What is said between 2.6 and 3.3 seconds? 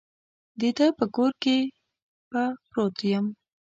پروت یم.